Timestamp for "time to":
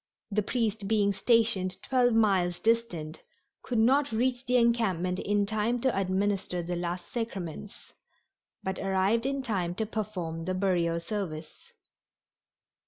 5.45-5.95, 9.43-9.85